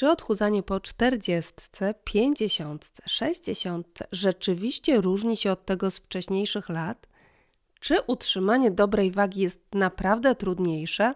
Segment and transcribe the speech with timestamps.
[0.00, 1.52] Czy odchudzanie po 40,
[2.04, 7.06] 50, 60 rzeczywiście różni się od tego z wcześniejszych lat?
[7.80, 11.14] Czy utrzymanie dobrej wagi jest naprawdę trudniejsze?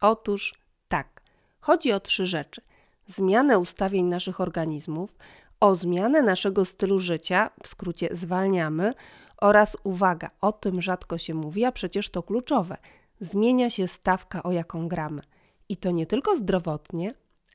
[0.00, 0.54] Otóż
[0.88, 1.22] tak.
[1.60, 2.60] Chodzi o trzy rzeczy:
[3.06, 5.16] zmianę ustawień naszych organizmów,
[5.60, 8.92] o zmianę naszego stylu życia, w skrócie zwalniamy,
[9.36, 12.76] oraz uwaga, o tym rzadko się mówi, a przecież to kluczowe.
[13.20, 15.22] Zmienia się stawka, o jaką gramy.
[15.68, 17.14] I to nie tylko zdrowotnie,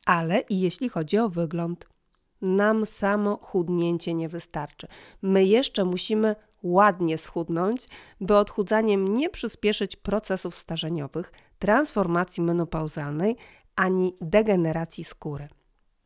[0.09, 1.87] ale i jeśli chodzi o wygląd.
[2.41, 4.87] Nam samo chudnięcie nie wystarczy.
[5.21, 7.87] My jeszcze musimy ładnie schudnąć,
[8.21, 13.35] by odchudzaniem nie przyspieszyć procesów starzeniowych, transformacji menopauzalnej
[13.75, 15.47] ani degeneracji skóry.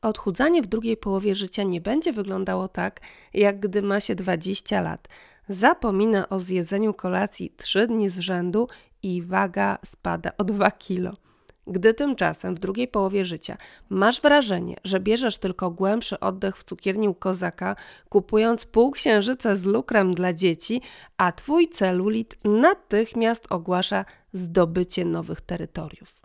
[0.02, 3.01] Odchudzanie w drugiej połowie życia nie będzie wyglądało tak,
[3.34, 5.07] jak gdy ma się 20 lat.
[5.48, 8.67] Zapomina o zjedzeniu kolacji 3 dni z rzędu
[9.04, 11.23] i waga spada o 2 kilo.
[11.67, 13.58] Gdy tymczasem w drugiej połowie życia
[13.90, 17.76] masz wrażenie, że bierzesz tylko głębszy oddech w cukierni u kozaka,
[18.10, 20.82] kupując półksiężyce z lukrem dla dzieci,
[21.18, 26.21] a twój celulit natychmiast ogłasza zdobycie nowych terytoriów.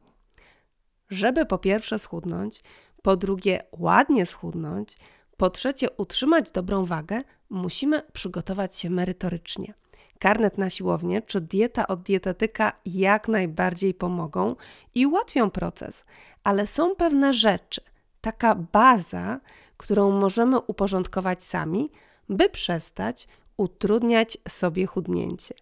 [1.11, 2.63] Żeby po pierwsze schudnąć,
[3.03, 4.97] po drugie ładnie schudnąć,
[5.37, 9.75] po trzecie utrzymać dobrą wagę, musimy przygotować się merytorycznie–
[10.19, 14.57] karnet na siłownię czy dieta od dietetyka jak najbardziej pomogą
[14.95, 16.05] i ułatwią proces,
[16.45, 17.81] ale są pewne rzeczy,
[18.21, 19.41] taka baza,
[19.77, 21.91] którą możemy uporządkować sami,
[22.29, 25.55] by przestać utrudniać sobie chudnięcie.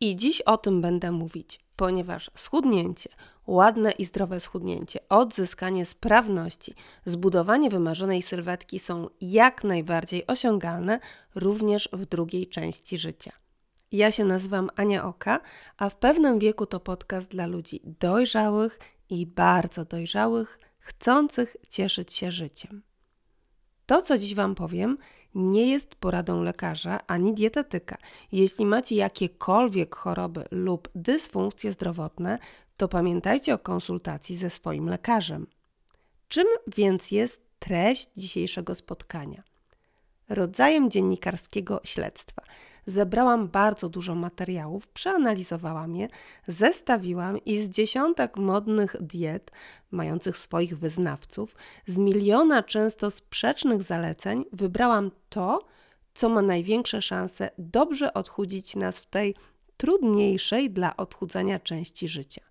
[0.00, 3.10] I dziś o tym będę mówić, ponieważ schudnięcie,
[3.46, 6.74] ładne i zdrowe schudnięcie, odzyskanie sprawności,
[7.04, 11.00] zbudowanie wymarzonej sylwetki są jak najbardziej osiągalne
[11.34, 13.43] również w drugiej części życia.
[13.94, 15.40] Ja się nazywam Ania Oka,
[15.76, 18.78] a w pewnym wieku to podcast dla ludzi dojrzałych
[19.10, 22.82] i bardzo dojrzałych, chcących cieszyć się życiem.
[23.86, 24.98] To, co dziś Wam powiem,
[25.34, 27.96] nie jest poradą lekarza ani dietetyka.
[28.32, 32.38] Jeśli macie jakiekolwiek choroby lub dysfunkcje zdrowotne,
[32.76, 35.46] to pamiętajcie o konsultacji ze swoim lekarzem.
[36.28, 39.42] Czym więc jest treść dzisiejszego spotkania?
[40.28, 42.42] Rodzajem dziennikarskiego śledztwa–
[42.86, 46.08] zebrałam bardzo dużo materiałów, przeanalizowałam je,
[46.46, 49.50] zestawiłam i z dziesiątek modnych diet,
[49.90, 51.56] mających swoich wyznawców,
[51.86, 55.58] z miliona często sprzecznych zaleceń, wybrałam to,
[56.14, 59.34] co ma największe szanse dobrze odchudzić nas w tej
[59.76, 62.42] trudniejszej dla odchudzania części życia.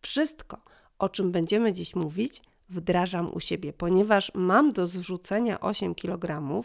[0.00, 0.56] Wszystko,
[0.98, 6.62] o czym będziemy dziś mówić, wdrażam u siebie, ponieważ mam do zrzucenia 8 kg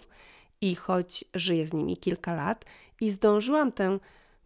[0.62, 2.66] i choć żyję z nimi kilka lat
[3.02, 4.00] i zdążyłam tę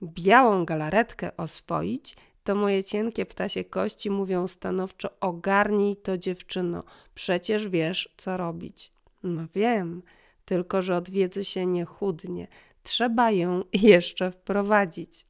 [0.04, 6.84] białą galaretkę oswoić, to moje cienkie ptasie kości mówią stanowczo: ogarnij to dziewczyno,
[7.14, 8.92] przecież wiesz, co robić.
[9.24, 10.04] No wiem,
[10.46, 12.48] tylko że od wiedzy się nie chudnie.
[12.84, 15.26] Trzeba ją jeszcze wprowadzić.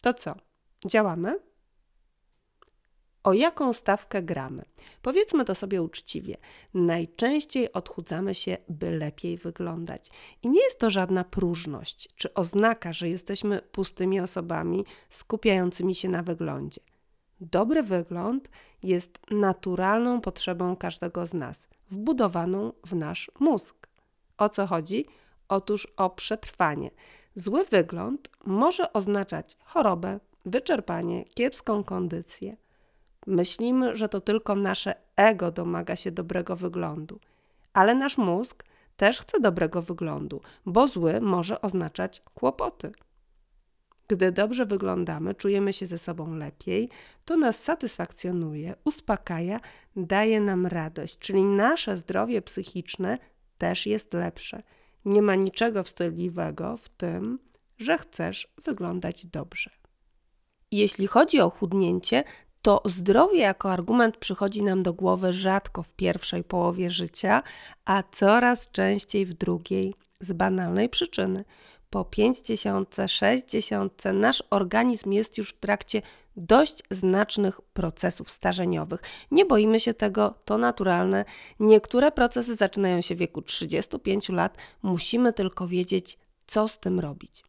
[0.00, 0.34] To co?
[0.86, 1.51] Działamy?
[3.24, 4.64] O jaką stawkę gramy?
[5.02, 6.36] Powiedzmy to sobie uczciwie.
[6.74, 10.10] Najczęściej odchudzamy się, by lepiej wyglądać.
[10.42, 16.22] I nie jest to żadna próżność czy oznaka, że jesteśmy pustymi osobami skupiającymi się na
[16.22, 16.80] wyglądzie.
[17.40, 18.48] Dobry wygląd
[18.82, 23.88] jest naturalną potrzebą każdego z nas, wbudowaną w nasz mózg.
[24.38, 25.06] O co chodzi?
[25.48, 26.90] Otóż o przetrwanie.
[27.34, 32.56] Zły wygląd może oznaczać chorobę, wyczerpanie, kiepską kondycję.
[33.26, 37.20] Myślimy, że to tylko nasze ego domaga się dobrego wyglądu,
[37.72, 38.64] ale nasz mózg
[38.96, 42.92] też chce dobrego wyglądu, bo zły może oznaczać kłopoty.
[44.08, 46.88] Gdy dobrze wyglądamy, czujemy się ze sobą lepiej,
[47.24, 49.60] to nas satysfakcjonuje, uspokaja,
[49.96, 53.18] daje nam radość, czyli nasze zdrowie psychiczne
[53.58, 54.62] też jest lepsze.
[55.04, 57.38] Nie ma niczego wstydliwego w tym,
[57.78, 59.70] że chcesz wyglądać dobrze.
[60.70, 62.24] Jeśli chodzi o chudnięcie,
[62.62, 67.42] to zdrowie jako argument przychodzi nam do głowy rzadko w pierwszej połowie życia,
[67.84, 71.44] a coraz częściej w drugiej z banalnej przyczyny.
[71.90, 76.02] Po 50, 60 nasz organizm jest już w trakcie
[76.36, 79.00] dość znacznych procesów starzeniowych.
[79.30, 81.24] Nie boimy się tego, to naturalne.
[81.60, 87.44] Niektóre procesy zaczynają się w wieku 35 lat, musimy tylko wiedzieć, co z tym robić.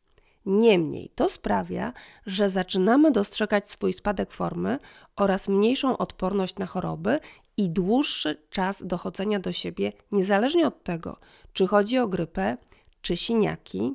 [0.46, 1.94] Niemniej to sprawia,
[2.26, 4.80] że zaczynamy dostrzegać swój spadek formy
[5.16, 7.20] oraz mniejszą odporność na choroby
[7.58, 11.18] i dłuższy czas dochodzenia do siebie, niezależnie od tego,
[11.54, 12.58] czy chodzi o grypę,
[13.02, 13.94] czy siniaki,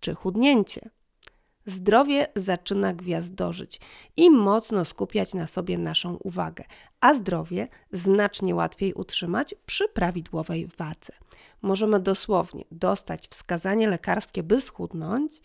[0.00, 0.90] czy chudnięcie.
[1.66, 3.80] zdrowie zaczyna gwiazdorzyć
[4.16, 6.64] i mocno skupiać na sobie naszą uwagę,
[7.00, 11.12] a zdrowie znacznie łatwiej utrzymać przy prawidłowej wadze.
[11.62, 15.40] Możemy dosłownie dostać wskazanie lekarskie, by schudnąć,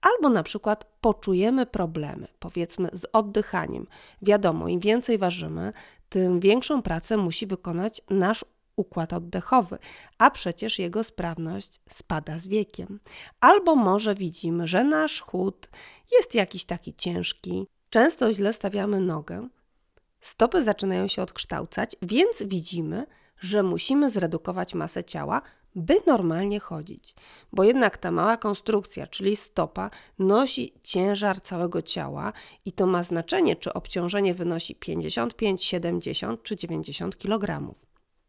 [0.00, 3.86] albo na przykład poczujemy problemy, powiedzmy z oddychaniem.
[4.22, 5.72] Wiadomo, im więcej ważymy,
[6.08, 8.44] tym większą pracę musi wykonać nasz
[8.76, 9.78] układ oddechowy,
[10.18, 13.00] a przecież jego sprawność spada z wiekiem.
[13.40, 15.68] Albo może widzimy, że nasz chód
[16.12, 19.48] jest jakiś taki ciężki, często źle stawiamy nogę,
[20.20, 23.06] stopy zaczynają się odkształcać, więc widzimy,
[23.40, 25.42] że musimy zredukować masę ciała,
[25.76, 27.14] by normalnie chodzić,
[27.52, 32.32] bo jednak ta mała konstrukcja, czyli stopa, nosi ciężar całego ciała
[32.64, 37.74] i to ma znaczenie, czy obciążenie wynosi 55, 70 czy 90 kg.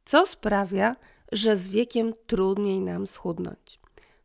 [0.05, 0.95] Co sprawia,
[1.31, 3.79] że z wiekiem trudniej nam schudnąć.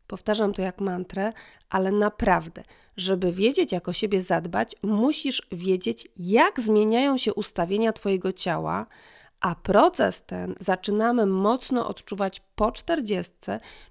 [0.07, 1.33] Powtarzam to jak mantrę,
[1.69, 2.63] ale naprawdę,
[2.97, 8.85] żeby wiedzieć, jak o siebie zadbać, musisz wiedzieć, jak zmieniają się ustawienia Twojego ciała,
[9.43, 13.33] a proces ten zaczynamy mocno odczuwać po 40,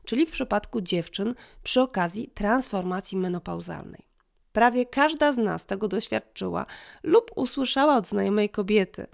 [0.05, 4.07] czyli w przypadku dziewczyn przy okazji transformacji menopauzalnej.
[4.53, 6.67] Prawie każda z nas tego doświadczyła
[7.03, 9.07] lub usłyszała od znajomej kobiety.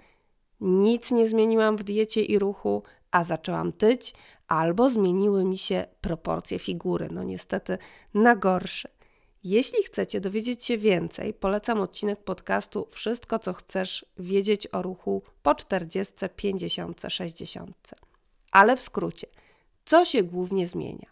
[0.61, 4.13] Nic nie zmieniłam w diecie i ruchu, a zaczęłam tyć,
[4.47, 7.07] albo zmieniły mi się proporcje figury.
[7.11, 7.77] No niestety
[8.13, 8.89] na gorsze.
[9.49, 15.55] Jeśli chcecie dowiedzieć się więcej, polecam odcinek podcastu Wszystko, co chcesz wiedzieć o ruchu po
[15.55, 17.93] 40, 50, 60.
[18.51, 19.27] Ale w skrócie,
[19.85, 21.07] co się głównie zmienia?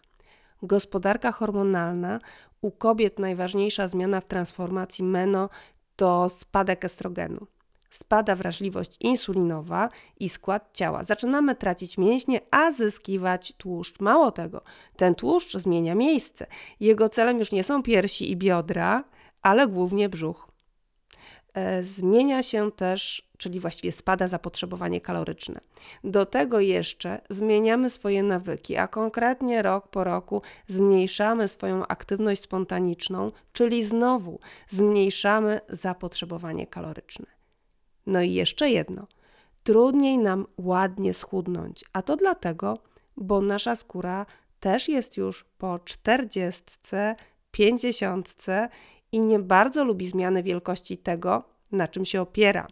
[0.62, 2.20] Gospodarka hormonalna.
[2.60, 5.48] U kobiet najważniejsza zmiana w transformacji meno
[5.96, 7.46] to spadek estrogenu
[7.90, 9.88] spada wrażliwość insulinowa
[10.20, 11.04] i skład ciała.
[11.04, 14.00] Zaczynamy tracić mięśnie, a zyskiwać tłuszcz.
[14.00, 14.62] Mało tego,
[14.96, 16.46] ten tłuszcz zmienia miejsce.
[16.80, 19.04] Jego celem już nie są piersi i biodra,
[19.42, 20.48] ale głównie brzuch.
[21.54, 25.60] E, zmienia się też, czyli właściwie spada zapotrzebowanie kaloryczne.
[26.04, 33.30] Do tego jeszcze zmieniamy swoje nawyki, a konkretnie rok po roku zmniejszamy swoją aktywność spontaniczną,
[33.52, 37.37] czyli znowu zmniejszamy zapotrzebowanie kaloryczne.
[38.08, 39.06] No i jeszcze jedno.
[39.62, 42.78] Trudniej nam ładnie schudnąć, a to dlatego,
[43.16, 44.26] bo nasza skóra
[44.60, 46.62] też jest już po 40,
[47.50, 48.36] 50
[49.12, 52.66] i nie bardzo lubi zmiany wielkości tego, na czym się opiera.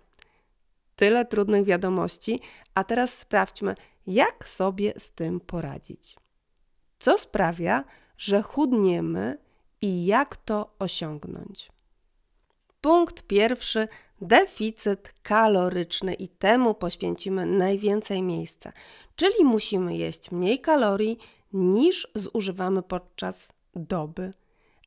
[0.97, 2.41] Tyle trudnych wiadomości,
[2.75, 3.75] a teraz sprawdźmy,
[4.07, 6.17] jak sobie z tym poradzić.
[6.99, 7.85] Co sprawia,
[8.19, 9.39] że chudniemy
[9.83, 11.73] i jak to osiągnąć?
[12.81, 13.89] Punkt pierwszy
[14.21, 18.73] deficyt kaloryczny i temu poświęcimy najwięcej miejsca.
[19.17, 21.19] Czyli musimy jeść mniej kalorii
[21.53, 24.31] niż zużywamy podczas doby.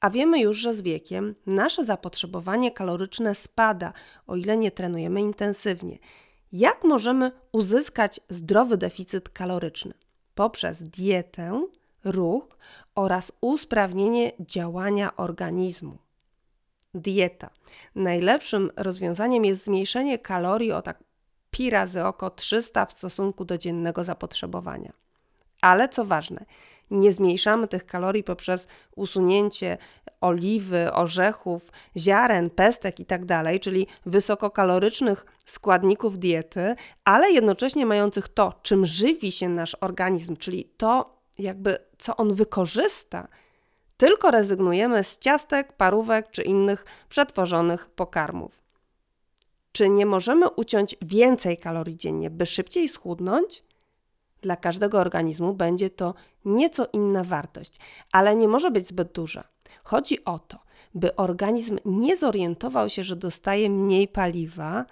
[0.01, 3.93] A wiemy już, że z wiekiem nasze zapotrzebowanie kaloryczne spada,
[4.27, 5.97] o ile nie trenujemy intensywnie.
[6.51, 9.93] Jak możemy uzyskać zdrowy deficyt kaloryczny?
[10.35, 11.67] Poprzez dietę,
[12.03, 12.57] ruch
[12.95, 15.97] oraz usprawnienie działania organizmu
[16.93, 17.49] dieta.
[17.95, 21.03] Najlepszym rozwiązaniem jest zmniejszenie kalorii o tak
[21.51, 24.93] pi razy oko 300 w stosunku do dziennego zapotrzebowania.
[25.61, 26.45] Ale co ważne,
[26.91, 29.77] nie zmniejszamy tych kalorii poprzez usunięcie
[30.21, 36.75] oliwy, orzechów, ziaren, pestek itd., tak czyli wysokokalorycznych składników diety,
[37.05, 43.27] ale jednocześnie mających to, czym żywi się nasz organizm, czyli to, jakby co on wykorzysta
[43.99, 48.61] tylko rezygnujemy z ciastek, parówek czy innych przetworzonych pokarmów.
[49.71, 53.63] Czy nie możemy uciąć więcej kalorii dziennie, by szybciej schudnąć?
[54.41, 56.13] Dla każdego organizmu będzie to
[56.45, 57.79] nieco inna wartość,
[58.11, 59.43] ale nie może być zbyt duża.
[59.83, 60.57] Chodzi o to,
[60.95, 64.85] by organizm nie zorientował się, że dostaje mniej paliwa,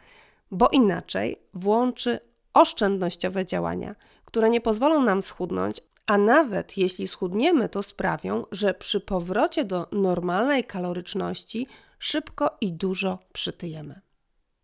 [0.52, 2.20] bo inaczej włączy
[2.54, 3.96] oszczędnościowe działania,
[4.26, 9.88] które nie pozwolą nam schudnąć, a nawet jeśli schudniemy, to sprawią, że przy powrocie do
[9.92, 11.68] normalnej kaloryczności
[12.00, 14.02] szybko i dużo przytyjemy.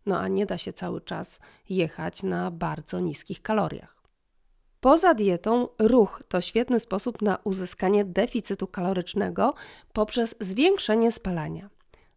[0.06, 3.94] No a nie da się cały czas jechać na bardzo niskich kaloriach.
[4.80, 9.54] Poza dietą, ruch to świetny sposób na uzyskanie deficytu kalorycznego
[9.92, 11.70] poprzez zwiększenie spalania.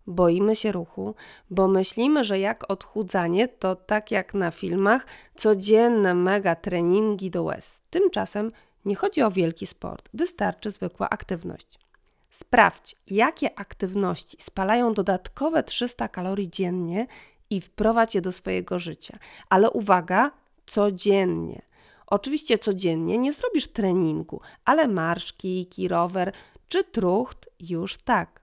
[0.07, 1.15] Boimy się ruchu,
[1.49, 7.81] bo myślimy, że jak odchudzanie to tak jak na filmach, codzienne mega treningi do łez.
[7.89, 8.51] Tymczasem
[8.87, 11.79] nie chodzi o wielki sport, wystarczy zwykła aktywność.
[12.29, 17.07] Sprawdź, jakie aktywności spalają dodatkowe 300 kalorii dziennie
[17.49, 19.19] i wprowadź je do swojego życia.
[19.49, 20.31] Ale uwaga,
[20.65, 21.61] codziennie.
[22.07, 26.31] Oczywiście codziennie nie zrobisz treningu, ale marsz, kijki, rower
[26.69, 28.41] czy trucht już tak.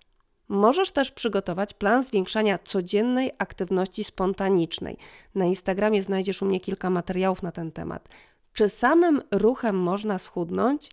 [0.48, 4.96] Możesz też przygotować plan zwiększania codziennej aktywności spontanicznej.
[5.34, 8.08] Na Instagramie znajdziesz u mnie kilka materiałów na ten temat.
[8.54, 10.90] Czy samym ruchem można schudnąć?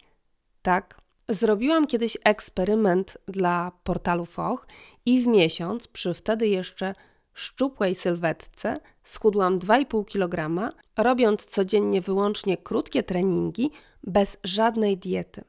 [0.62, 1.02] Tak.
[1.30, 4.68] Zrobiłam kiedyś eksperyment dla portalu Foch
[5.06, 6.94] i w miesiąc, przy wtedy jeszcze
[7.34, 13.72] szczupłej sylwetce, schudłam 2,5 kg, robiąc codziennie wyłącznie krótkie treningi
[14.04, 15.44] bez żadnej diety.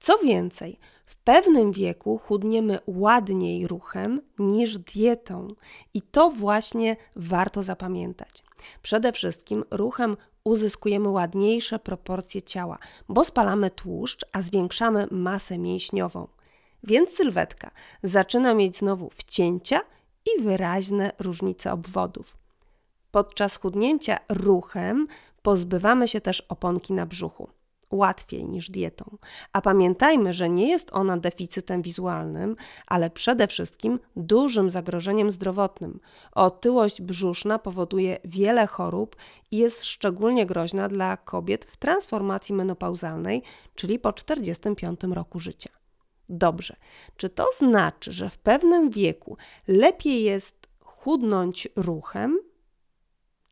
[0.00, 5.48] Co więcej, w pewnym wieku chudniemy ładniej ruchem niż dietą
[5.94, 8.44] i to właśnie warto zapamiętać.
[8.82, 16.28] Przede wszystkim ruchem uzyskujemy ładniejsze proporcje ciała, bo spalamy tłuszcz, a zwiększamy masę mięśniową.
[16.84, 17.70] Więc sylwetka
[18.02, 19.80] zaczyna mieć znowu wcięcia
[20.26, 22.36] i wyraźne różnice obwodów.
[23.10, 25.06] Podczas chudnięcia ruchem
[25.42, 27.48] pozbywamy się też oponki na brzuchu
[27.92, 29.16] łatwiej niż dietą.
[29.52, 32.56] A pamiętajmy, że nie jest ona deficytem wizualnym,
[32.86, 36.00] ale przede wszystkim dużym zagrożeniem zdrowotnym.
[36.32, 39.16] Otyłość brzuszna powoduje wiele chorób
[39.50, 43.42] i jest szczególnie groźna dla kobiet w transformacji menopauzalnej,
[43.74, 45.70] czyli po 45 roku życia.
[46.28, 46.76] Dobrze,
[47.16, 49.36] czy to znaczy, że w pewnym wieku
[49.68, 52.38] lepiej jest chudnąć ruchem,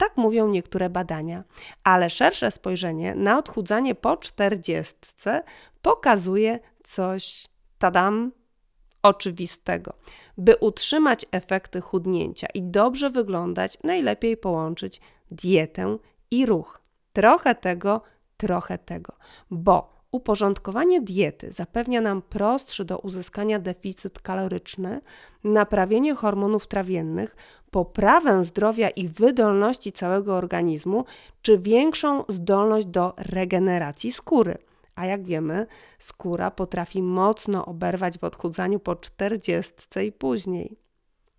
[0.01, 1.45] tak mówią niektóre badania,
[1.85, 5.43] ale szersze spojrzenie na odchudzanie po czterdziestce
[5.83, 8.33] pokazuje coś, tadam,
[9.03, 9.93] oczywistego.
[10.39, 15.99] By utrzymać efekty chudnięcia i dobrze wyglądać, najlepiej połączyć dietę
[16.31, 16.81] i ruch.
[17.13, 18.03] Trochę tego,
[18.37, 19.13] trochę tego,
[19.51, 25.01] bo Uporządkowanie diety zapewnia nam prostszy do uzyskania deficyt kaloryczny,
[25.45, 27.37] naprawienie hormonów trawiennych,
[27.71, 31.05] poprawę zdrowia i wydolności całego organizmu,
[31.43, 34.59] czy większą zdolność do regeneracji skóry.
[34.95, 35.67] A jak wiemy,
[35.99, 39.73] skóra potrafi mocno oberwać w odchudzaniu po 40
[40.07, 40.77] i później.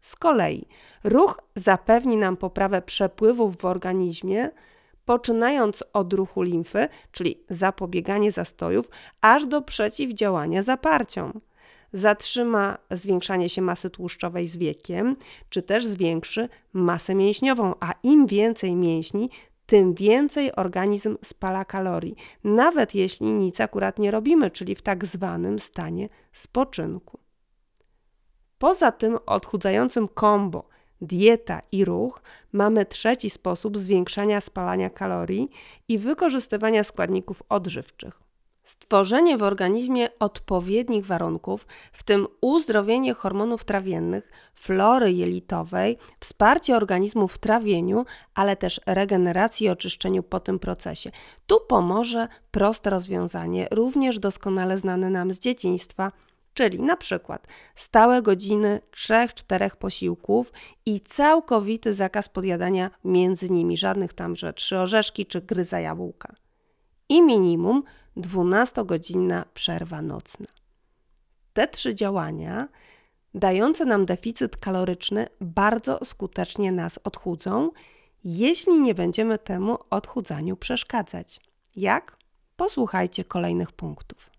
[0.02, 0.68] Z kolei
[1.04, 4.50] ruch zapewni nam poprawę przepływów w organizmie,
[5.06, 8.90] poczynając od ruchu limfy, czyli zapobieganie zastojów,
[9.22, 11.42] aż do przeciwdziałania zaparciom.
[11.94, 15.16] Zatrzyma zwiększanie się masy tłuszczowej z wiekiem,
[15.50, 19.30] czy też zwiększy masę mięśniową, a im więcej mięśni,
[19.66, 25.60] tym więcej organizm spala kalorii, nawet jeśli nic akurat nie robimy, czyli w tak zwanym
[25.60, 27.20] stanie spoczynku.
[28.58, 30.71] Poza tym odchudzającym kombo
[31.02, 35.50] dieta i ruch, mamy trzeci sposób zwiększania spalania kalorii
[35.88, 38.22] i wykorzystywania składników odżywczych.
[38.64, 47.38] Stworzenie w organizmie odpowiednich warunków, w tym uzdrowienie hormonów trawiennych, flory jelitowej, wsparcie organizmu w
[47.38, 48.06] trawieniu,
[48.36, 51.12] ale też regeneracji i oczyszczeniu po tym procesie.
[51.48, 56.12] Tu pomoże proste rozwiązanie, również doskonale znane nam z dzieciństwa,
[56.54, 60.52] czyli na przykład stałe godziny 3-4 posiłków
[60.86, 66.36] i całkowity zakaz podjadania między nimi, żadnych tam, że trzy orzeszki czy gryza jabłka.
[67.10, 67.84] I minimum
[68.18, 70.48] 12-godzinna przerwa nocna.
[71.54, 72.68] Te trzy działania
[73.34, 77.72] dające nam deficyt kaloryczny bardzo skutecznie nas odchudzą,
[78.24, 81.42] jeśli nie będziemy temu odchudzaniu przeszkadzać.
[81.76, 82.18] Jak?
[82.56, 84.30] Posłuchajcie kolejnych punktów.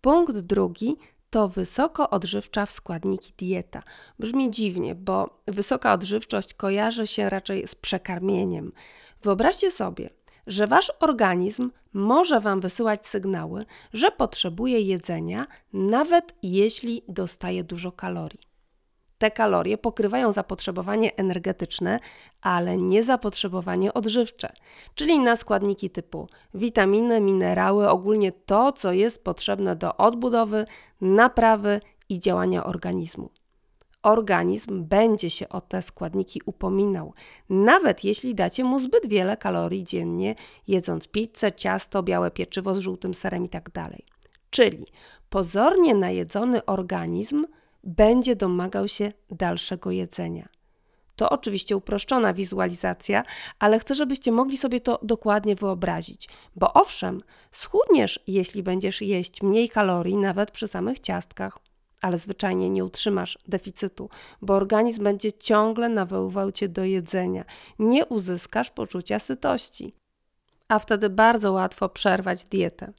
[0.00, 0.96] Punkt drugi
[1.30, 3.82] to wysoko odżywcza w składniki dieta.
[4.18, 8.72] Brzmi dziwnie, bo wysoka odżywczość kojarzy się raczej z przekarmieniem.
[9.22, 10.10] Wyobraźcie sobie,
[10.46, 18.46] że wasz organizm może wam wysyłać sygnały, że potrzebuje jedzenia, nawet jeśli dostaje dużo kalorii.
[19.18, 22.00] Te kalorie pokrywają zapotrzebowanie energetyczne,
[22.40, 24.52] ale nie zapotrzebowanie odżywcze,
[24.94, 30.66] czyli na składniki typu witaminy, minerały, ogólnie to, co jest potrzebne do odbudowy,
[31.00, 33.30] naprawy i działania organizmu.
[34.02, 37.12] Organizm będzie się o te składniki upominał,
[37.48, 40.34] nawet jeśli dacie mu zbyt wiele kalorii dziennie,
[40.68, 43.70] jedząc pizzę, ciasto, białe pieczywo z żółtym serem itd.
[43.72, 43.92] Tak
[44.50, 44.86] czyli
[45.30, 47.46] pozornie najedzony organizm
[47.84, 50.48] będzie domagał się dalszego jedzenia.
[51.16, 53.24] To oczywiście uproszczona wizualizacja,
[53.58, 56.28] ale chcę, żebyście mogli sobie to dokładnie wyobrazić.
[56.56, 61.58] Bo owszem, schudniesz, jeśli będziesz jeść mniej kalorii, nawet przy samych ciastkach,
[62.02, 64.08] ale zwyczajnie nie utrzymasz deficytu,
[64.42, 67.44] bo organizm będzie ciągle nawoływał cię do jedzenia.
[67.78, 69.94] Nie uzyskasz poczucia sytości,
[70.68, 72.92] a wtedy bardzo łatwo przerwać dietę.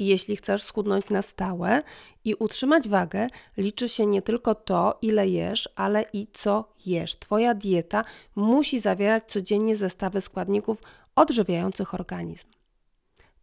[0.00, 1.82] Jeśli chcesz schudnąć na stałe
[2.24, 3.26] i utrzymać wagę,
[3.56, 7.16] liczy się nie tylko to, ile jesz, ale i co jesz.
[7.16, 8.04] Twoja dieta
[8.36, 10.78] musi zawierać codziennie zestawy składników
[11.16, 12.46] odżywiających organizm.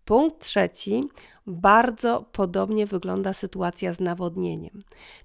[0.05, 1.03] Punkt trzeci.
[1.47, 4.83] Bardzo podobnie wygląda sytuacja z nawodnieniem.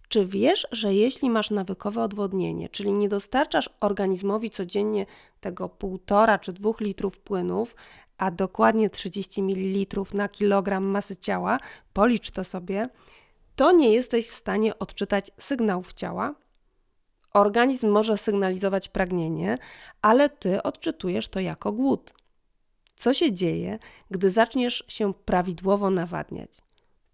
[0.09, 5.07] Czy wiesz, że jeśli masz nawykowe odwodnienie, czyli nie dostarczasz organizmowi codziennie
[5.41, 7.75] tego 1,5 czy 2 litrów płynów,
[8.19, 11.59] a dokładnie 30 ml na kilogram masy ciała,
[11.93, 12.89] policz to sobie,
[13.57, 16.35] to nie jesteś w stanie odczytać sygnałów ciała.
[17.35, 19.59] Organizm może sygnalizować pragnienie,
[20.03, 22.15] ale ty odczytujesz to jako głód.
[22.97, 23.79] Co się dzieje,
[24.11, 26.51] gdy zaczniesz się prawidłowo nawadniać?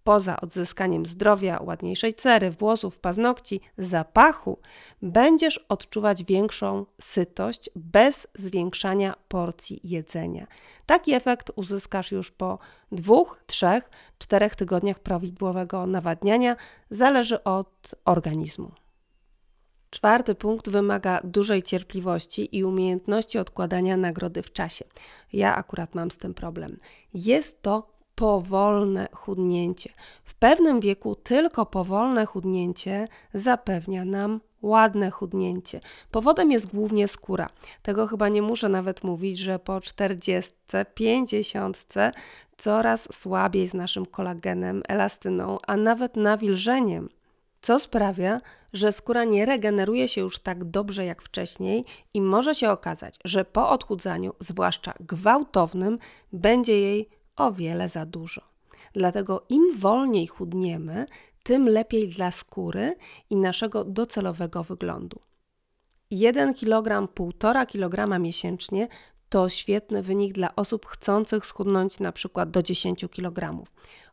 [0.08, 4.58] Poza odzyskaniem zdrowia, ładniejszej cery, włosów, paznokci, zapachu,
[5.02, 10.46] będziesz odczuwać większą sytość bez zwiększania porcji jedzenia.
[10.86, 12.58] Taki efekt uzyskasz już po
[12.92, 16.56] dwóch, trzech, czterech tygodniach prawidłowego nawadniania,
[16.90, 18.72] zależy od organizmu.
[19.90, 24.84] Czwarty punkt wymaga dużej cierpliwości i umiejętności odkładania nagrody w czasie.
[25.32, 26.76] Ja akurat mam z tym problem.
[27.14, 29.90] Jest to powolne chudnięcie.
[30.24, 35.80] W pewnym wieku tylko powolne chudnięcie zapewnia nam ładne chudnięcie.
[36.10, 37.46] Powodem jest głównie skóra.
[37.82, 40.52] Tego chyba nie muszę nawet mówić, że po 40,
[40.94, 41.84] 50
[42.56, 47.08] coraz słabiej z naszym kolagenem, elastyną, a nawet nawilżeniem
[47.60, 48.40] co sprawia,
[48.72, 51.84] że skóra nie regeneruje się już tak dobrze jak wcześniej
[52.14, 55.98] i może się okazać, że po odchudzaniu, zwłaszcza gwałtownym,
[56.32, 58.42] będzie jej o wiele za dużo.
[58.92, 61.06] Dlatego im wolniej chudniemy,
[61.42, 62.96] tym lepiej dla skóry
[63.30, 65.20] i naszego docelowego wyglądu.
[66.10, 68.88] 1 kg, 1,5 kg miesięcznie
[69.28, 73.64] to świetny wynik dla osób chcących schudnąć na przykład do 10 kg.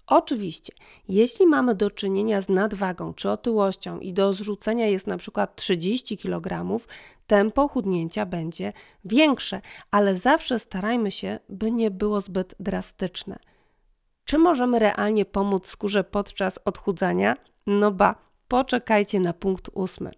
[0.07, 0.73] Oczywiście,
[1.07, 6.17] jeśli mamy do czynienia z nadwagą czy otyłością i do zrzucenia jest na przykład 30
[6.17, 6.79] kg,
[7.27, 8.73] tempo chudnięcia będzie
[9.05, 13.39] większe, ale zawsze starajmy się, by nie było zbyt drastyczne.
[14.25, 17.37] Czy możemy realnie pomóc skórze podczas odchudzania?
[17.67, 18.15] No ba,
[18.47, 20.11] poczekajcie na punkt ósmy.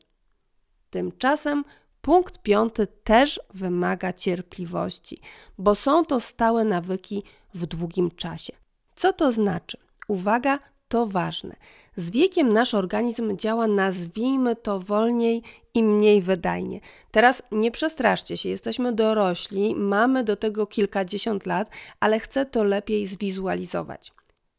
[0.90, 1.64] Tymczasem
[2.02, 5.22] punkt piąty też wymaga cierpliwości,
[5.58, 7.24] bo są to stałe nawyki
[7.54, 8.54] w długim czasie.
[8.96, 9.78] Co to znaczy?
[10.08, 11.56] Uwaga, to ważne.
[11.96, 15.44] Z wiekiem nasz organizm działa, nazwijmy to wolniej
[15.78, 16.80] i mniej wydajnie.
[17.12, 23.08] Teraz nie przestraszcie się, jesteśmy dorośli, mamy do tego kilkadziesiąt lat, ale chcę to lepiej
[23.08, 24.14] zwizualizować.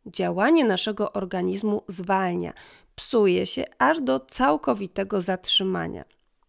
[0.07, 2.52] Działanie naszego organizmu zwalnia,
[2.94, 6.04] psuje się aż do całkowitego zatrzymania.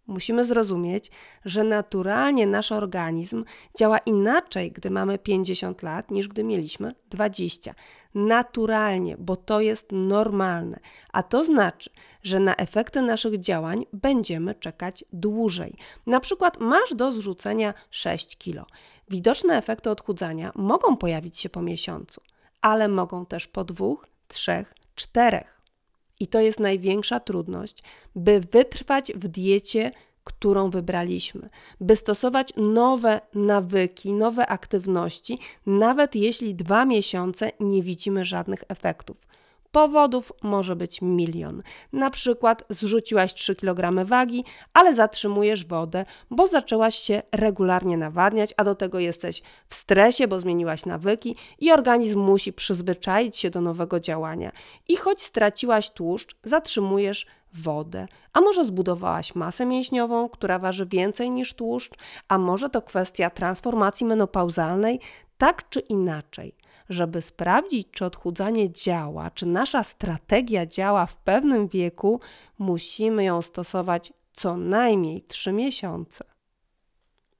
[0.07, 1.11] Musimy zrozumieć,
[1.45, 3.45] że naturalnie nasz organizm
[3.79, 7.73] działa inaczej, gdy mamy 50 lat, niż gdy mieliśmy 20.
[8.15, 10.79] Naturalnie, bo to jest normalne,
[11.13, 11.89] a to znaczy,
[12.23, 15.75] że na efekty naszych działań będziemy czekać dłużej.
[16.05, 18.65] Na przykład masz do zrzucenia 6 kg.
[19.09, 22.21] Widoczne efekty odchudzania mogą pojawić się po miesiącu,
[22.61, 25.61] ale mogą też po dwóch, trzech, czterech.
[26.19, 27.83] I to jest największa trudność,
[28.15, 29.91] by wytrwać w diecie,
[30.29, 31.49] którą wybraliśmy,
[31.81, 39.17] by stosować nowe nawyki, nowe aktywności, nawet jeśli dwa miesiące nie widzimy żadnych efektów.
[39.71, 41.63] Powodów może być milion.
[41.93, 48.63] Na przykład zrzuciłaś 3 kg wagi, ale zatrzymujesz wodę, bo zaczęłaś się regularnie nawadniać, a
[48.63, 53.99] do tego jesteś w stresie, bo zmieniłaś nawyki i organizm musi przyzwyczaić się do nowego
[53.99, 54.51] działania.
[54.87, 61.53] I choć straciłaś tłuszcz, zatrzymujesz wodę, a może zbudowałaś masę mięśniową, która waży więcej niż
[61.53, 61.93] tłuszcz,
[62.27, 64.99] a może to kwestia transformacji menopauzalnej,
[65.37, 66.55] tak czy inaczej
[66.89, 72.19] żeby sprawdzić, czy odchudzanie działa, czy nasza strategia działa w pewnym wieku,
[72.59, 76.25] musimy ją stosować co najmniej 3 miesiące.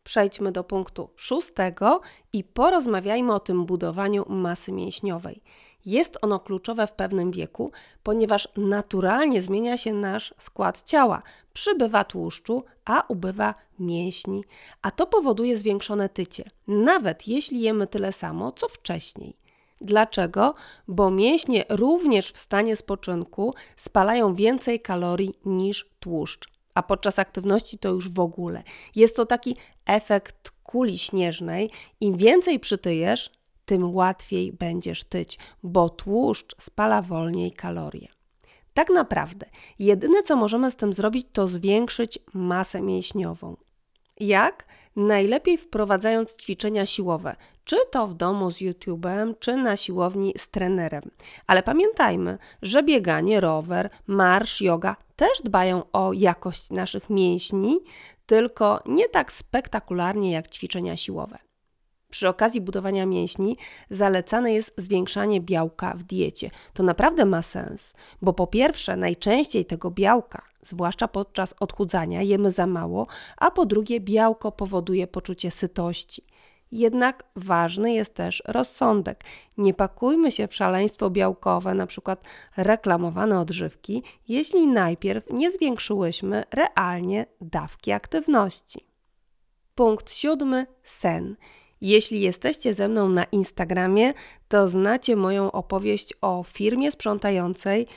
[0.10, 2.02] Przejdźmy do punktu szóstego
[2.34, 5.42] i porozmawiajmy o tym budowaniu masy mięśniowej.
[5.86, 7.72] Jest ono kluczowe w pewnym wieku,
[8.04, 11.22] ponieważ naturalnie zmienia się nasz skład ciała.
[11.54, 14.44] Przybywa tłuszczu, a ubywa mięśni,
[14.82, 19.38] a to powoduje zwiększone tycie, nawet jeśli jemy tyle samo co wcześniej.
[19.82, 20.56] Dlaczego?
[20.88, 27.90] Bo mięśnie również w stanie spoczynku spalają więcej kalorii niż tłuszcz, a podczas aktywności to
[27.90, 28.64] już w ogóle.
[28.96, 31.72] Jest to taki efekt kuli śnieżnej.
[32.00, 33.32] Im więcej przytyjesz,
[33.66, 38.08] tym łatwiej będziesz tyć, bo tłuszcz spala wolniej kalorie.
[38.74, 39.46] Tak naprawdę,
[39.80, 43.58] jedyne co możemy z tym zrobić, to zwiększyć masę mięśniową.
[44.20, 44.66] Jak?
[45.00, 51.02] Najlepiej wprowadzając ćwiczenia siłowe, czy to w domu z YouTube'em, czy na siłowni z trenerem.
[51.48, 57.80] Ale pamiętajmy, że bieganie, rower, marsz, yoga też dbają o jakość naszych mięśni,
[58.26, 61.38] tylko nie tak spektakularnie jak ćwiczenia siłowe.
[62.10, 63.58] Przy okazji budowania mięśni
[63.90, 66.50] zalecane jest zwiększanie białka w diecie.
[66.74, 72.68] To naprawdę ma sens, bo po pierwsze, najczęściej tego białka, zwłaszcza podczas odchudzania, jemy za
[72.68, 76.24] mało, a po drugie, białko powoduje poczucie sytości.
[76.72, 79.24] Jednak ważny jest też rozsądek.
[79.58, 82.24] Nie pakujmy się w szaleństwo białkowe, na przykład
[82.58, 88.86] reklamowane odżywki, jeśli najpierw nie zwiększyłyśmy realnie dawki aktywności.
[89.76, 91.36] Punkt siódmy sen.
[91.82, 94.14] Jeśli jesteście ze mną na Instagramie,
[94.48, 97.88] to znacie moją opowieść o firmie sprzątającej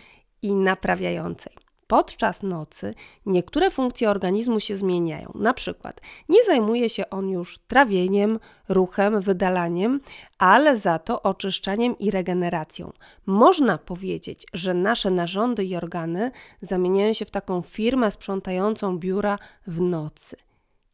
[0.42, 1.61] i naprawiającej.
[1.86, 2.94] Podczas nocy
[3.26, 5.32] niektóre funkcje organizmu się zmieniają.
[5.34, 10.00] Na przykład nie zajmuje się on już trawieniem, ruchem, wydalaniem,
[10.38, 12.92] ale za to oczyszczaniem i regeneracją.
[13.26, 19.80] Można powiedzieć, że nasze narządy i organy zamieniają się w taką firmę sprzątającą biura w
[19.80, 20.36] nocy.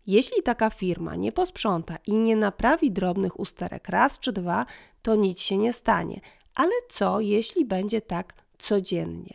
[0.06, 4.66] Jeśli taka firma nie posprząta i nie naprawi drobnych usterek raz czy dwa,
[5.02, 6.20] to nic się nie stanie.
[6.54, 9.34] Ale co, jeśli będzie tak codziennie?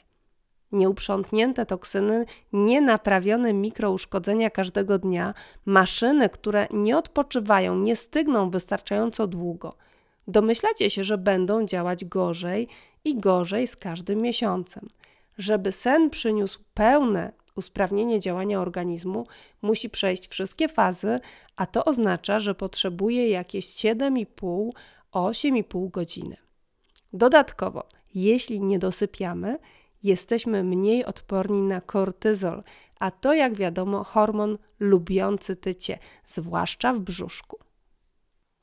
[0.73, 5.33] Nieuprzątnięte toksyny, nienaprawione mikrouszkodzenia każdego dnia,
[5.65, 9.75] maszyny, które nie odpoczywają, nie stygną wystarczająco długo.
[10.27, 12.67] Domyślacie się, że będą działać gorzej
[13.05, 14.87] i gorzej z każdym miesiącem.
[15.37, 19.27] Żeby sen przyniósł pełne usprawnienie działania organizmu
[19.61, 21.19] musi przejść wszystkie fazy,
[21.55, 26.37] a to oznacza, że potrzebuje jakieś 7,5-8,5 godziny.
[27.13, 29.57] Dodatkowo, jeśli nie dosypiamy,
[30.03, 32.63] jesteśmy mniej odporni na kortyzol,
[32.99, 37.59] a to jak wiadomo hormon lubiący tycie, zwłaszcza w brzuszku.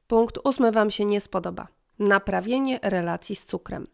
[0.07, 1.69] Punkt ósmy Wam się nie spodoba.
[1.99, 3.87] Naprawienie relacji z cukrem.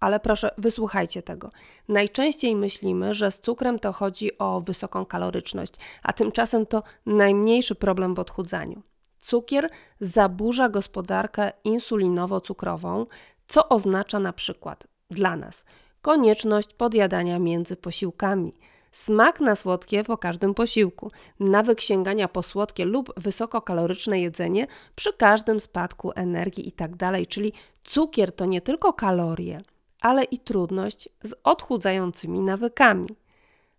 [0.00, 1.50] Ale proszę, wysłuchajcie tego.
[1.88, 8.14] Najczęściej myślimy, że z cukrem to chodzi o wysoką kaloryczność, a tymczasem to najmniejszy problem
[8.14, 8.82] w odchudzaniu.
[9.18, 13.06] Cukier zaburza gospodarkę insulinowo-cukrową,
[13.46, 15.64] co oznacza na przykład dla nas
[16.02, 18.52] konieczność podjadania między posiłkami,
[18.90, 21.10] smak na słodkie po każdym posiłku,
[21.40, 26.96] nawyk sięgania po słodkie lub wysokokaloryczne jedzenie przy każdym spadku energii itd.
[26.98, 27.52] Tak Czyli
[27.84, 29.62] cukier to nie tylko kalorie,
[30.00, 33.08] ale i trudność z odchudzającymi nawykami.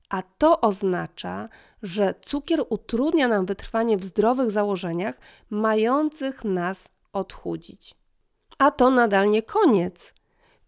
[0.10, 1.50] A to oznacza,
[1.84, 7.96] że cukier utrudnia nam wytrwanie w zdrowych założeniach mających nas odchudzić.
[8.58, 10.14] A to nadal nie koniec.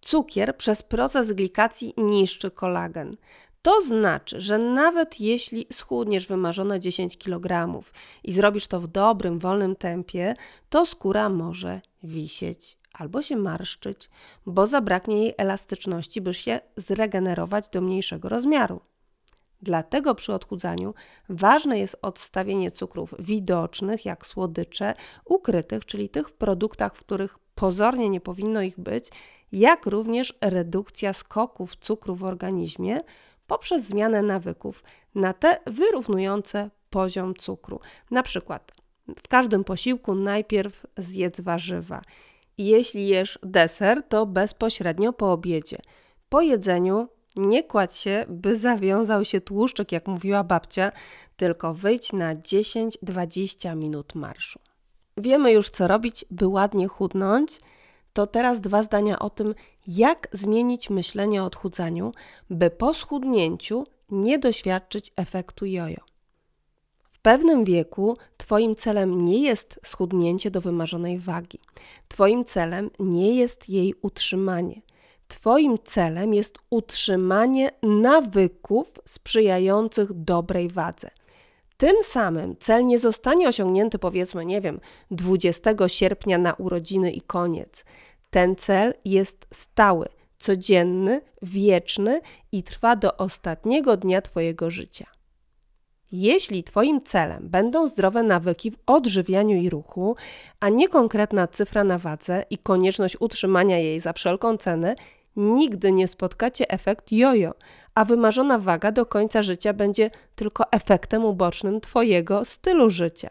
[0.05, 3.17] Cukier przez proces glikacji niszczy kolagen.
[3.61, 7.81] To znaczy, że nawet jeśli schudniesz wymarzone 10 kg
[8.23, 10.33] i zrobisz to w dobrym, wolnym tempie,
[10.69, 14.09] to skóra może wisieć albo się marszczyć,
[14.45, 18.81] bo zabraknie jej elastyczności, by się zregenerować do mniejszego rozmiaru.
[19.61, 20.93] Dlatego przy odchudzaniu
[21.29, 24.93] ważne jest odstawienie cukrów widocznych, jak słodycze,
[25.25, 29.09] ukrytych, czyli tych w produktach, w których pozornie nie powinno ich być,
[29.51, 32.99] jak również redukcja skoków cukru w organizmie
[33.47, 34.83] poprzez zmianę nawyków
[35.15, 37.79] na te wyrównujące poziom cukru.
[38.11, 38.71] Na przykład
[39.23, 42.01] w każdym posiłku najpierw zjedz warzywa
[42.57, 45.77] jeśli jesz deser, to bezpośrednio po obiedzie.
[46.29, 50.91] Po jedzeniu nie kładź się, by zawiązał się tłuszczyk, jak mówiła babcia,
[51.35, 54.59] tylko wyjdź na 10-20 minut marszu.
[55.17, 57.59] Wiemy już, co robić, by ładnie chudnąć.
[58.15, 59.55] To teraz dwa zdania o tym,
[59.87, 62.11] jak zmienić myślenie o odchudzaniu,
[62.49, 66.15] by po schudnięciu nie doświadczyć efektu jojo
[67.25, 71.59] pewnym wieku Twoim celem nie jest schudnięcie do wymarzonej wagi.
[72.07, 74.81] Twoim celem nie jest jej utrzymanie.
[75.27, 81.09] Twoim celem jest utrzymanie nawyków sprzyjających dobrej wadze.
[81.77, 84.79] Tym samym cel nie zostanie osiągnięty, powiedzmy, nie wiem,
[85.11, 87.85] 20 sierpnia na urodziny i koniec.
[88.29, 90.07] Ten cel jest stały,
[90.37, 95.05] codzienny, wieczny i trwa do ostatniego dnia Twojego życia.
[96.11, 100.15] Jeśli Twoim celem będą zdrowe nawyki w odżywianiu i ruchu,
[100.59, 104.95] a nie konkretna cyfra na wadze i konieczność utrzymania jej za wszelką cenę,
[105.35, 107.53] nigdy nie spotkacie efekt jojo,
[107.95, 113.29] a wymarzona waga do końca życia będzie tylko efektem ubocznym Twojego stylu życia.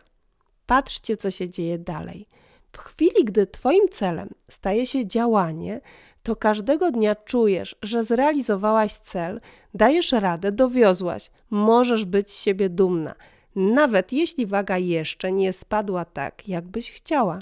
[0.67, 2.27] Patrzcie, co się dzieje dalej.
[2.73, 5.81] W chwili, gdy Twoim celem staje się działanie,
[6.23, 9.41] to każdego dnia czujesz, że zrealizowałaś cel,
[9.75, 13.15] dajesz radę, dowiozłaś, możesz być z siebie dumna,
[13.57, 17.39] nawet jeśli waga jeszcze nie spadła tak, jakbyś chciała.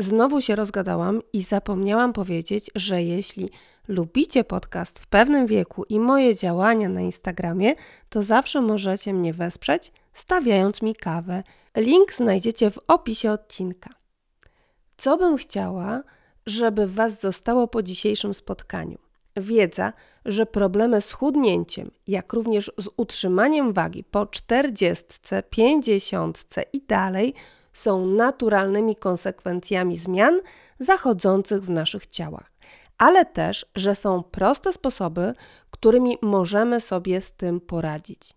[0.00, 3.50] Znowu się rozgadałam i zapomniałam powiedzieć, że jeśli
[3.88, 7.74] lubicie podcast w pewnym wieku i moje działania na Instagramie,
[8.08, 11.42] to zawsze możecie mnie wesprzeć, stawiając mi kawę.
[11.76, 13.90] Link znajdziecie w opisie odcinka.
[14.96, 16.02] Co bym chciała,
[16.46, 18.98] żeby Was zostało po dzisiejszym spotkaniu?
[19.36, 19.92] Wiedza,
[20.24, 25.04] że problemy z chudnięciem, jak również z utrzymaniem wagi po 40,
[25.50, 27.34] 50 i dalej
[27.78, 30.40] są naturalnymi konsekwencjami zmian
[30.78, 32.52] zachodzących w naszych ciałach,
[32.98, 35.34] ale też, że są proste sposoby,
[35.70, 38.34] którymi możemy sobie z tym poradzić.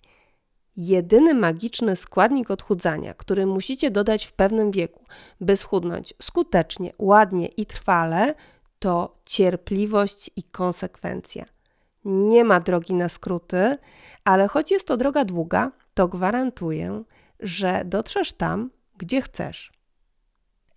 [0.78, 5.04] Jedyny magiczny składnik odchudzania, który musicie dodać w pewnym wieku,
[5.42, 8.36] by schudnąć skutecznie, ładnie i trwale,
[8.80, 11.46] to cierpliwość i konsekwencja.
[12.06, 13.78] Nie ma drogi na skróty,
[14.24, 17.04] ale choć jest to droga długa, to gwarantuję,
[17.40, 18.70] że dotrzesz tam,
[19.02, 19.72] gdzie chcesz.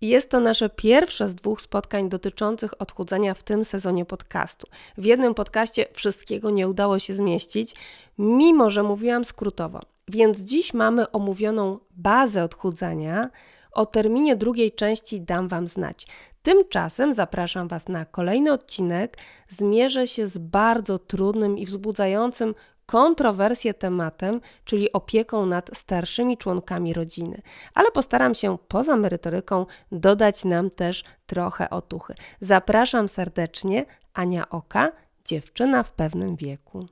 [0.01, 4.67] Jest to nasze pierwsze z dwóch spotkań dotyczących odchudzania w tym sezonie podcastu.
[4.97, 7.75] W jednym podcaście wszystkiego nie udało się zmieścić,
[8.17, 9.79] mimo że mówiłam skrótowo.
[10.07, 13.29] Więc dziś mamy omówioną bazę odchudzania.
[13.71, 16.07] O terminie drugiej części dam Wam znać.
[16.41, 19.17] Tymczasem zapraszam Was na kolejny odcinek.
[19.47, 27.41] Zmierzę się z bardzo trudnym i wzbudzającym kontrowersję tematem, czyli opieką nad starszymi członkami rodziny.
[27.73, 32.13] Ale postaram się poza merytoryką dodać nam też trochę otuchy.
[32.39, 34.91] Zapraszam serdecznie, Ania Oka,
[35.25, 36.85] dziewczyna w pewnym wieku.